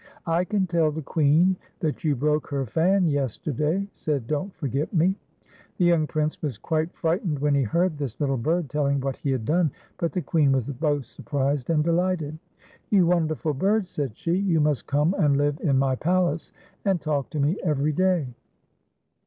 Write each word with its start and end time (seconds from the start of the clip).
"'"I 0.25 0.45
can 0.45 0.65
tell 0.65 0.89
the 0.89 1.03
Queen 1.03 1.57
that 1.79 2.03
you 2.03 2.15
broke 2.15 2.47
her 2.47 2.65
fan 2.65 3.05
yesterday," 3.07 3.85
said 3.93 4.25
Don't 4.25 4.51
Forget 4.55 4.91
Me. 4.91 5.13
The 5.77 5.85
young 5.85 6.07
Prince 6.07 6.41
was 6.41 6.57
quite 6.57 6.91
frightened 6.95 7.37
when 7.37 7.53
he 7.53 7.61
heard 7.61 7.99
this 7.99 8.19
little 8.19 8.35
bird 8.39 8.67
telling 8.67 8.99
what 8.99 9.17
he 9.17 9.29
had 9.29 9.45
done, 9.45 9.69
but 9.99 10.11
the 10.11 10.23
Queen 10.23 10.53
was 10.53 10.63
both 10.65 11.05
surprised 11.05 11.69
and 11.69 11.83
delighted. 11.83 12.39
"You 12.89 13.05
wonderful 13.05 13.53
bird," 13.53 13.85
said 13.85 14.17
she, 14.17 14.31
"you 14.33 14.59
must 14.59 14.87
come 14.87 15.13
and 15.19 15.37
live 15.37 15.59
in 15.61 15.77
my 15.77 15.93
palace, 15.95 16.51
and 16.83 16.99
talk 16.99 17.29
to 17.29 17.39
me 17.39 17.57
every 17.63 17.91
day." 17.93 18.25